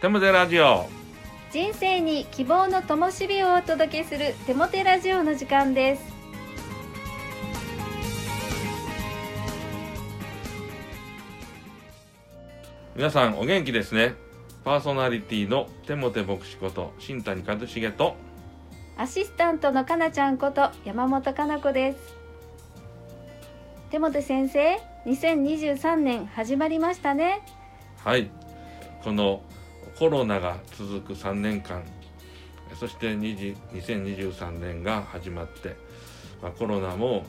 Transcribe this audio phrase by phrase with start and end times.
[0.00, 0.88] テモテラジオ。
[1.50, 6.02] 人生に希望の灯火をお届けするテモテラジオの時間です。
[12.96, 14.14] 皆さんお元気ですね。
[14.64, 18.16] パーソナリティのテモテ牧師こと新谷和重と。
[18.96, 21.98] アシスタントのかなちゃんこと山本かな子です。
[23.90, 27.42] テモテ先生2023年始まりましたね。
[28.02, 28.30] はい。
[29.04, 29.42] この
[30.00, 31.82] コロナが続く3年間
[32.74, 35.76] そして2023年が始まって、
[36.40, 37.26] まあ、コロナも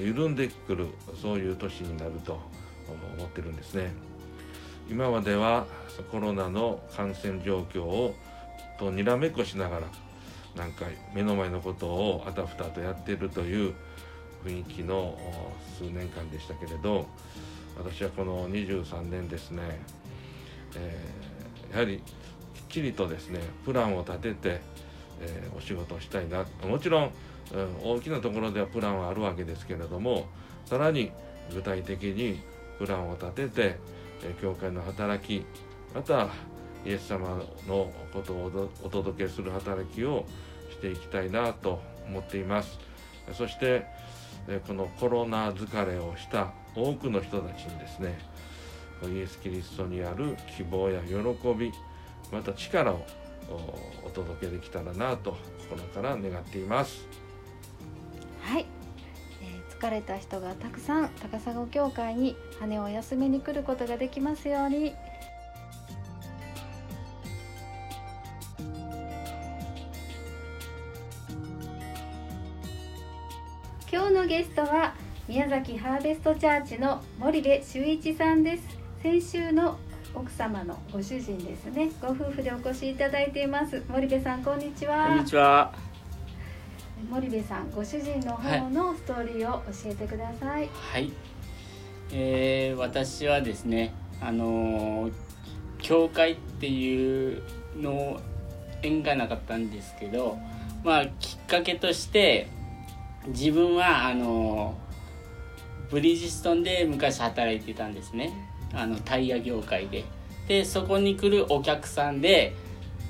[0.00, 0.86] 緩んでくる
[1.20, 2.40] そういう年になると
[3.18, 3.92] 思ってるんですね。
[4.88, 5.66] 今までは
[6.10, 8.14] コロナの感染状況を
[8.78, 9.86] とにらめっこしながら
[10.56, 13.74] なんか目の前のことをあたふたとやっているという
[14.46, 15.18] 雰囲気の
[15.76, 17.06] 数年間でしたけれど
[17.76, 19.78] 私はこの23年ですね、
[20.76, 21.33] えー、
[21.74, 21.98] やはり
[22.54, 24.60] きっちりとですねプランを立てて、
[25.20, 26.46] えー、お仕事をしたいな。
[26.66, 27.10] もちろん、
[27.52, 30.28] うん、大きなところではプランはあるわけですけれども
[30.64, 31.10] さらに
[31.52, 32.40] 具体的に
[32.78, 33.78] プランを立てて、
[34.22, 35.44] えー、教会の働き
[35.92, 36.28] また
[36.86, 40.24] イエス様のことをお届けする働きを
[40.70, 42.78] していきたいなと思っています。
[43.32, 43.86] そして
[44.66, 48.18] このコロナ疲れをした多くの人たちにですね
[49.02, 51.14] イエス・キリストにある希望や喜
[51.54, 51.72] び
[52.32, 53.04] また力を
[54.04, 55.36] お届けできたらなと
[55.70, 57.06] 心から願っています。
[58.42, 58.66] はい、
[59.42, 64.94] えー、疲れた人がたくさん高砂教会に羽を休めに来ることができますように。
[73.92, 74.94] 今日のゲストは
[75.28, 78.73] 宮崎ハーベストチャーチの森部修一さんです。
[79.04, 79.76] 先週の
[80.14, 81.90] 奥様のご主人ですね。
[82.00, 83.82] ご夫婦でお越しいただいています。
[83.86, 85.08] 森部さんこんにちは。
[85.08, 85.74] こんにちは。
[87.10, 90.70] 森部さんご主人の方のストーリーを教えてください。
[90.72, 91.12] はい、
[92.12, 95.12] えー、私はですねあのー、
[95.82, 97.42] 教会っていう
[97.76, 98.18] の
[98.82, 100.38] 縁がなかったんですけど
[100.82, 102.48] まあきっかけとして
[103.26, 104.78] 自分はあの
[105.90, 110.04] ブリヂストンで昔働いてたんですねあのタイヤ業界で。
[110.48, 112.54] でそこに来るお客さんで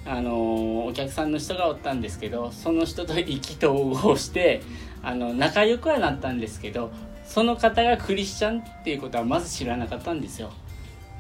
[0.06, 4.62] あのお客さんの人がおったんですけどその人と意気投合して
[5.02, 6.92] あの仲良くはなったんですけど
[7.26, 10.52] その方がクリスチャンっていうことはまず知らなかったんですよ。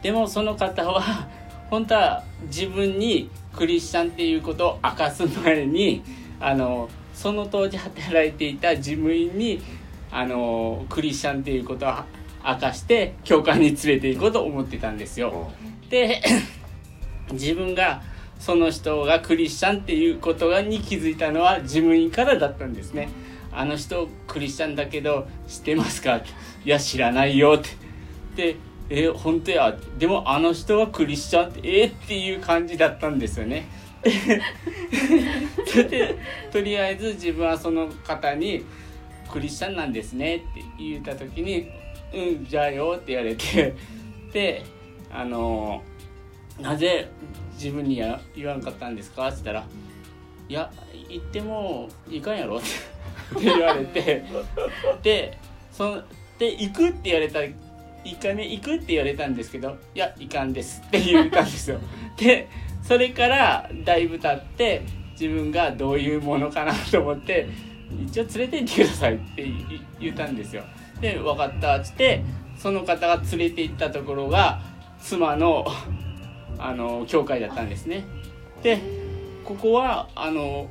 [0.02, 1.28] でもその方は
[1.70, 6.02] 本当は自分にクリスチャンっていうことを明かす前に
[6.38, 9.62] あのその当時働いていた事務員に
[10.12, 11.94] あのクリスチャンっていうことを
[12.44, 15.50] 明かして教会に連れて行こうと思ってたんですよ。
[15.88, 16.20] で
[17.32, 18.02] 自分が
[18.38, 23.08] その人がクリスチャンっていうことに気づいたのは事務員からだったんですね。
[23.52, 26.16] あの人クリスチャンだけど知ってますか？
[26.16, 26.22] い
[26.64, 27.62] や知らないよっ
[28.36, 28.52] て。
[28.52, 28.56] で
[28.90, 29.74] え本当や？
[29.98, 31.84] でもあの人はクリスチャンってえ？
[31.84, 33.66] ー、っていう感じだったんですよね。
[35.66, 36.18] そ れで
[36.52, 38.62] とりあえず自分はその方に
[39.32, 40.46] 「クリスチャンなんですね」って
[40.78, 41.70] 言った時に
[42.14, 43.74] 「うんじゃあよ」って言われて
[44.32, 44.62] で
[45.12, 45.82] あの
[46.60, 47.08] 「なぜ
[47.54, 49.66] 自分にや言わんかったんですか?」って言ったら
[50.48, 50.70] 「いや
[51.08, 52.66] 言ってもいかんやろ」って
[53.42, 54.24] 言われて
[55.02, 55.38] で
[55.72, 56.02] その
[56.38, 57.54] で行くって言われた1
[58.20, 61.78] 回目行くって言われたんですけど「いやいかんです」って言ったんですよ。
[62.16, 62.48] で
[62.82, 64.82] それからだいぶ経って
[65.12, 67.48] 自分がどういうものかなと思って
[68.06, 69.46] 一応連れて行ってくださいって
[70.00, 70.64] 言ったんですよ。
[71.00, 72.22] で分かったっつって
[72.56, 74.60] その方が連れて行ったところが
[75.00, 75.64] 妻の
[76.58, 78.04] あの教会だったんですね。
[78.62, 78.78] で
[79.44, 80.68] ここはあの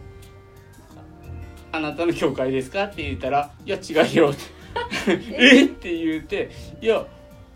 [1.71, 4.35] あなたの教会ですか?」って言ったら「いや違うよ」っ
[5.05, 5.65] てえ？
[5.65, 6.49] って言うて
[6.81, 7.05] 「いや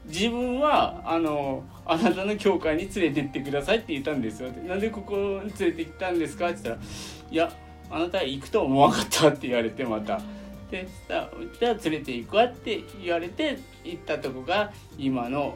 [0.06, 6.88] 自分はあのあなたの教会に連れてってくださいって言ったんですよなんでここに連れてきたんですかって言ったら
[7.32, 7.52] いや
[7.90, 10.20] あなたは行くと思わなかったって言われてまた
[10.70, 11.30] でじゃ
[11.70, 15.56] あ連れて行くわって言われて行ったとこが今の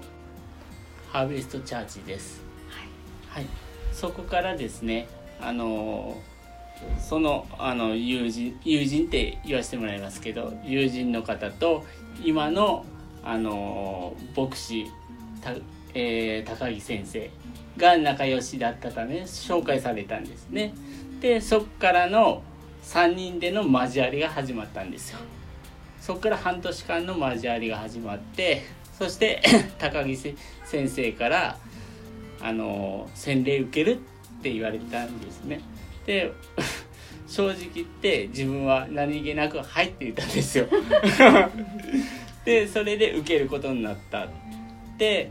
[1.11, 3.49] ハーベストチャーチです、はい、はい、
[3.91, 5.07] そこからですね
[5.41, 6.17] あの
[6.99, 11.83] そのあの友人友人って言わせてもらいますけど友人の方と
[12.23, 12.85] 今の
[13.23, 14.87] あの牧師
[15.41, 15.53] た、
[15.93, 17.29] えー、高木先生
[17.77, 20.73] が仲良しだったため紹介されたんですね。
[21.19, 22.41] でそっからの
[22.83, 25.19] 3人での交わりが始まったんですよ。
[25.99, 28.63] そっから半年間の交わりが始まって
[28.97, 29.41] そして
[29.77, 30.35] 高木先
[30.65, 31.57] 生から
[32.41, 33.99] あの洗礼受ける
[34.39, 35.61] って言われたんですね。
[36.05, 36.31] で
[37.27, 40.67] 正直言って自分は何気なく「はい」って言ったんですよ。
[42.43, 44.27] でそれで受けることになった
[44.97, 45.29] で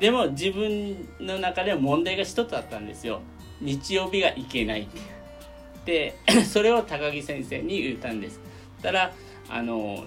[0.00, 3.20] でも自分の中では問題が一つあったんですよ
[3.60, 4.88] 日曜日が行けない
[5.86, 8.40] で それを高木先生に言ったんです。
[8.82, 9.12] たら
[9.48, 10.04] あの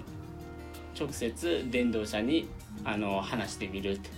[0.98, 2.48] 直接伝道者に
[2.84, 4.10] あの話してみるって。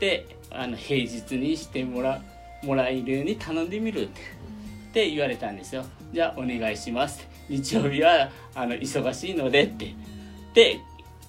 [0.00, 2.22] であの平日にしてもら
[2.62, 4.20] もらえるように頼んでみるって。
[4.20, 5.84] って言われたんですよ。
[6.12, 9.94] じゃあお願いします日曜日はあの忙しいのでって。
[10.54, 10.78] で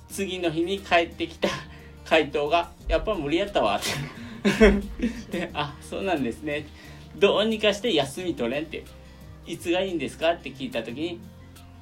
[0.08, 1.50] 次の日に帰ってきた
[2.06, 3.90] 回答が「やっぱ無理やったわ」って。
[5.32, 6.68] で「あそうなんですね」
[7.18, 8.84] どうにかして休み取れんって
[9.46, 11.20] 「いつがいいんですか?」って聞いた時に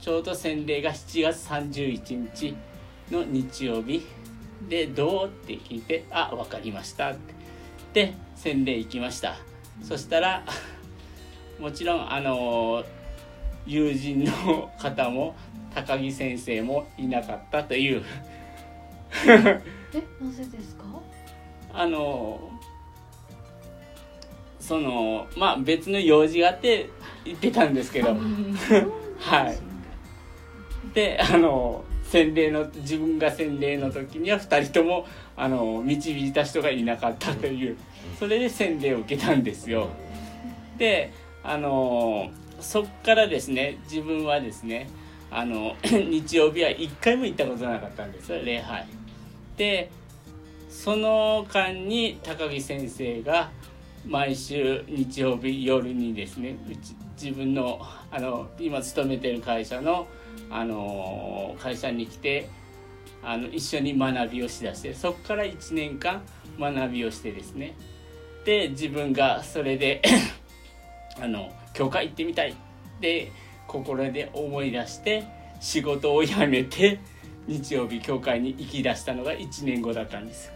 [0.02, 2.56] ちょうど洗礼が7月31日
[3.12, 4.06] の日曜日。
[4.68, 7.34] で「どう?」って聞いて「あ分かりました」って
[7.94, 9.38] で洗礼行きました。
[9.82, 10.44] そしたら
[11.60, 12.84] もちろんあの
[13.66, 15.36] 友人の方も
[15.74, 18.04] 高木先生もいなかったという。
[19.26, 19.28] え
[20.22, 20.84] なぜですか？
[21.74, 22.52] あの
[24.60, 26.90] そのまあ別の用事があって
[27.26, 28.16] 行ってたんですけど。
[29.20, 29.58] はい。
[30.94, 37.78] であの洗礼の自分が洗礼の時には2人ともあの導いた人がいなかったという。
[38.20, 39.90] それで洗礼を受けたんですよ。
[40.78, 41.12] で
[41.44, 42.30] あの
[42.60, 44.90] そっからですね自分はですね
[45.32, 48.32] あの 日曜日は1回も行ったことなかったんです。
[48.44, 48.86] 礼拝。
[49.58, 49.90] で
[50.70, 53.52] その間に高木先生が
[54.06, 57.80] 毎週日曜日夜にですねうち自分の
[58.12, 60.08] あの今勤めてる会社の
[60.50, 62.50] あの会社に来て
[63.24, 66.22] あの一緒に学びをしだしてそこから1年間
[66.60, 67.76] 学びをしてですね
[68.46, 70.02] で自分がそれで
[71.22, 72.56] あの教会行ってみたいっ
[73.00, 73.32] て
[73.68, 75.24] 心で思い出して
[75.62, 77.00] 仕事を辞めて
[77.48, 80.52] 日曜日教会に行き出したのが1年後だったんです。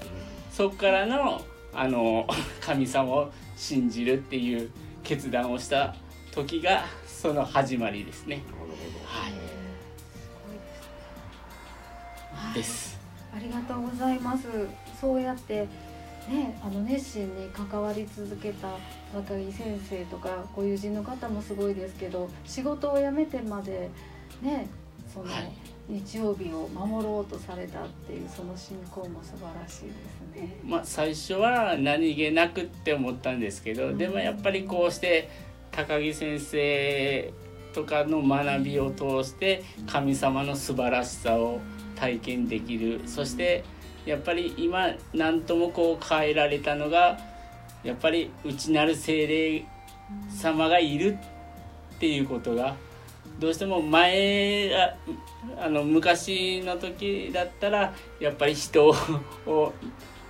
[0.51, 1.41] そこからの
[1.73, 2.27] あの
[2.61, 4.69] 神様を信じるっていう
[5.03, 5.95] 決断をした
[6.31, 8.41] 時がその始まりですね。
[9.05, 9.33] はい。
[12.53, 12.97] です
[13.33, 14.47] ありがとうございます。
[14.99, 15.67] そうやって
[16.27, 18.77] ねあの熱心に関わり続けた
[19.13, 23.89] 高木先生とかご友人の方もすごいですけど仕事を辞めてまで
[24.41, 24.67] ね
[25.11, 25.51] その、はい
[25.89, 29.91] 日曜日を守ろうとされたっていうその信仰も素晴らしいで
[30.35, 30.57] すね。
[30.63, 35.29] まあ最初は何気なくって思ったんですけどでもやっぱりこうして
[35.71, 37.33] 高木先生
[37.73, 41.61] とかの学びを通して神様の素晴らしさを
[41.95, 43.63] 体験できるそして
[44.05, 47.17] やっぱり今何ともこう変えられたのが
[47.83, 49.65] やっぱり内なる精霊
[50.29, 51.17] 様がいる
[51.95, 52.75] っていうことが
[53.39, 54.95] どうしても前あ
[55.63, 58.93] あの昔の時だったらやっぱり人
[59.45, 59.73] を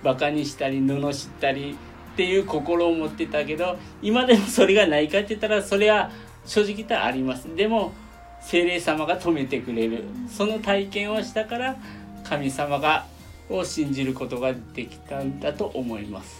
[0.02, 1.76] バカにしたり罵ったり
[2.12, 6.10] っていう心を持ってたけど今でもそれがないかって言ったらそれは
[6.46, 7.92] 正直言ったらありますでも
[8.40, 11.76] 精霊様が止めてくれるその体験をしたから
[12.24, 13.06] 神様が
[13.50, 16.36] を信じることができたんだと思います。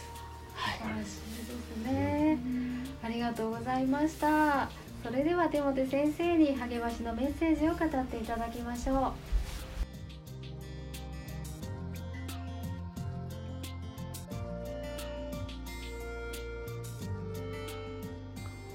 [0.55, 2.39] はい素晴らしいですね。
[3.03, 4.88] ありがとうございました。
[5.03, 9.13] それではデモテ先生に励ましのメッセージを語っていただきましょう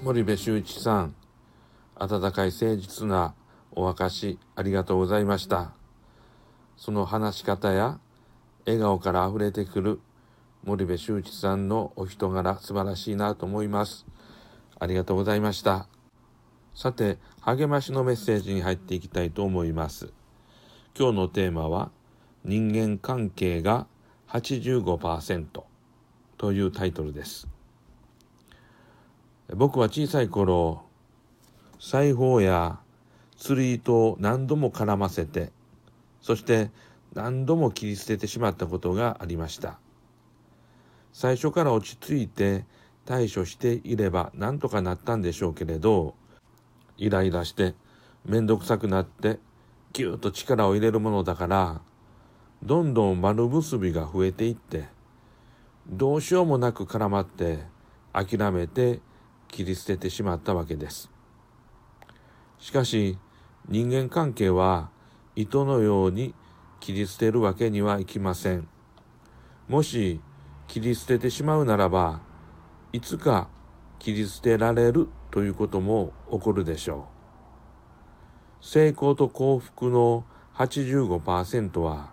[0.04, 1.14] 森部修一さん、
[1.96, 3.32] 温かい誠実な
[3.72, 5.72] お証しありがとうございました。
[6.76, 7.98] その話し方や
[8.66, 10.00] 笑顔から溢れてくる
[10.62, 14.04] 森部修一さんのお人柄素晴らしいなと思います。
[14.78, 15.86] ありがとうございました。
[16.74, 20.12] さて、励ましのメッセージに入っていきたいと思います。
[20.98, 21.90] 今日のテーマは
[22.44, 23.86] 人間関係が
[24.28, 25.62] 85%
[26.36, 27.48] というタイトルです。
[29.52, 30.82] 僕は小さい頃
[31.78, 32.78] 裁縫や
[33.36, 35.52] 釣り糸を何度も絡ませて
[36.22, 36.70] そして
[37.12, 39.78] 何度も切り捨ててしまったことがありました
[41.12, 42.64] 最初から落ち着いて
[43.04, 46.14] 対処していれば何とかなったんでしょうけれど
[46.96, 47.74] イライラして
[48.24, 49.38] 面倒くさくなって
[49.92, 51.80] ぎゅっと力を入れるものだから
[52.62, 54.84] どんどん丸結びが増えていって
[55.86, 57.64] どうしようもなく絡まって
[58.12, 59.00] 諦めて
[59.48, 61.10] 切り捨ててしまったわけです。
[62.58, 63.18] しかし
[63.68, 64.88] 人間関係は
[65.36, 66.34] 糸のように
[66.80, 68.66] 切り捨てるわけにはいきません。
[69.68, 70.20] もし
[70.66, 72.20] 切り捨ててしまうならば
[72.92, 73.48] いつか
[73.98, 77.08] 切り捨てられるということも起こるでしょ
[78.62, 78.64] う。
[78.64, 80.24] 成功と幸福の
[80.54, 82.12] 85%は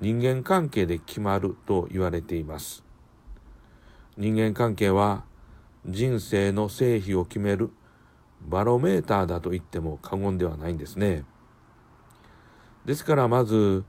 [0.00, 2.84] 人間関係で決まると言われています。
[4.16, 5.24] 人間関係は
[5.86, 7.72] 人生の成否を決める
[8.42, 11.24] バロメーターだと言っても過言ではないんですね。
[12.84, 13.84] ですからまず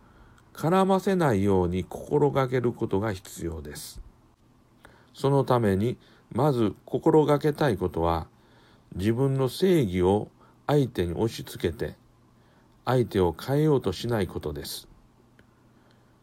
[0.56, 4.02] 絡ませないように心がけることが必要です。
[5.14, 6.00] そのために
[6.32, 8.28] まず心がけたいことは
[8.96, 10.30] 自分の正義を
[10.66, 11.96] 相手に押し付けて
[12.86, 14.88] 相手を変えようとしないことです。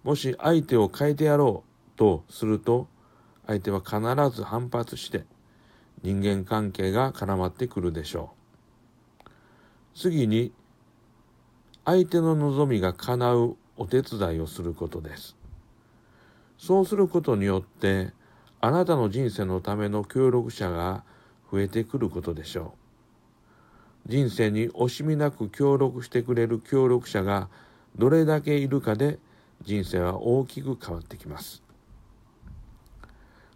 [0.03, 2.89] もし相手を変えてやろうとすると
[3.47, 4.01] 相手は必
[4.35, 5.25] ず反発して
[6.03, 8.33] 人間関係が絡まってくるでしょ
[9.25, 9.29] う。
[9.95, 10.53] 次に
[11.85, 15.37] 相手の望みが叶うお手伝いをすることです。
[16.59, 18.13] そうすることによって
[18.61, 21.05] あなたの人生のための協力者が
[21.51, 22.75] 増えてくることでしょ
[24.07, 24.09] う。
[24.11, 27.49] 人生に惜しみなく協力してくれる協力者が
[27.97, 29.19] どれだけいるかで
[29.63, 31.63] 人生は大きく変わってきます。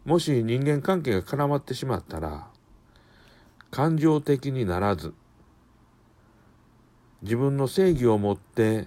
[0.05, 2.49] もし人間関係が絡まってしまったら
[3.71, 5.13] 感情的にならず
[7.21, 8.87] 自分の正義を持って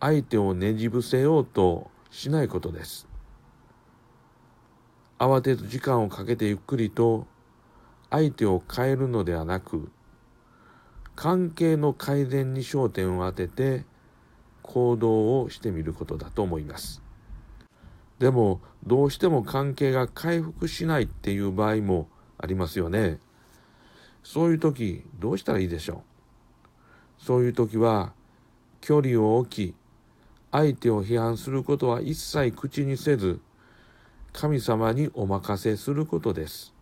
[0.00, 3.06] 相手をねじ伏せようとしないことです。
[5.18, 7.26] 慌てず時間をかけてゆっくりと
[8.10, 9.90] 相手を変えるのではなく
[11.14, 13.84] 関係の改善に焦点を当てて
[14.62, 17.02] 行動をしてみることだと思います。
[18.18, 23.18] でもどうしても関係が回復しないっていう場合もありますよね。
[24.22, 26.02] そういう時どうしたらいいでしょ
[27.20, 27.24] う？
[27.24, 28.12] そういう時は
[28.80, 29.74] 距離を置き
[30.52, 33.40] 相手を批判することは一切口にせず
[34.32, 36.74] 神様にお任せすることです。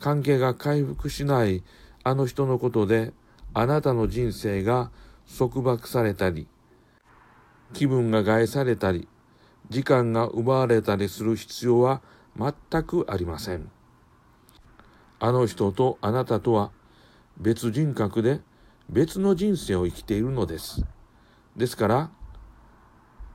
[0.00, 1.62] 関係が回復しない
[2.04, 3.12] あの人のことで
[3.54, 4.90] あなたの人生が
[5.38, 6.46] 束縛されたり、
[7.72, 9.08] 気分が害されたり、
[9.68, 12.00] 時間が奪われたりする必要は
[12.38, 13.70] 全くありません。
[15.20, 16.70] あの人とあなたとは
[17.38, 18.40] 別人格で
[18.88, 20.84] 別の人生を生きているのです。
[21.56, 22.10] ですから、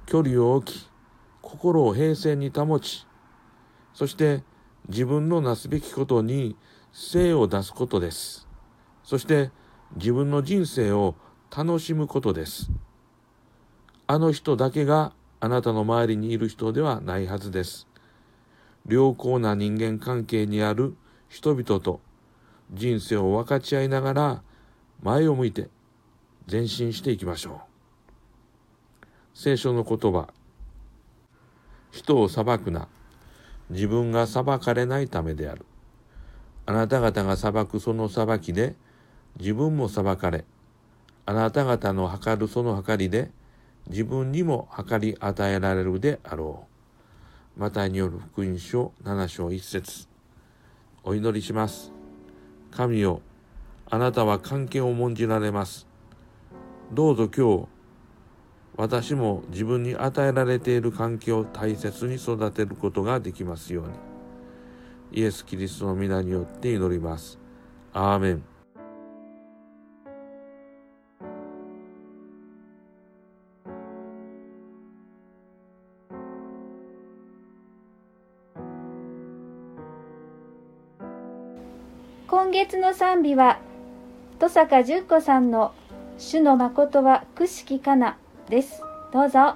[0.06, 0.90] 距離を置き、
[1.42, 3.06] 心を平静に保ち、
[3.94, 4.44] そして
[4.90, 6.56] 自分のなすべきことに
[6.92, 8.48] 精を出すことです。
[9.04, 9.52] そして
[9.96, 11.16] 自分の人生を
[11.56, 12.72] 楽しむことです。
[14.08, 17.88] あの人だけがあなたの周りにいる人ではないはずです。
[18.88, 20.96] 良好な人間関係にある
[21.30, 22.02] 人々と
[22.72, 24.44] 人生を分かち合いながら
[25.02, 25.70] 前を向いて
[26.52, 27.62] 前進していきましょ
[29.04, 29.08] う。
[29.34, 30.28] 聖書の言葉
[31.92, 32.88] 人を裁くな。
[33.74, 35.66] 自分が裁かれないためである。
[36.66, 38.76] あなた方が裁くその裁きで、
[39.40, 40.46] 自分も裁かれ、
[41.26, 43.32] あなた方の測るその測りで、
[43.90, 46.68] 自分にも測り与えられるであろ
[47.58, 47.60] う。
[47.60, 50.08] マタイによる福音書7章1節
[51.04, 51.92] お祈りします。
[52.72, 53.22] 神よ、
[53.90, 55.88] あなたは関係を重んじられます。
[56.92, 57.73] どうぞ今日、
[58.76, 63.94] 私も自分に与えられている環境を大切に育てることができますように。
[65.12, 67.38] イエス・キリストの皆によって祈ります。
[67.94, 68.44] アーメン。
[82.28, 83.60] 今月の賛美は、
[84.40, 85.74] 戸坂純子さんの
[86.18, 88.18] 主の誠はくしきかな
[88.50, 88.82] です。
[89.12, 89.56] どうぞ。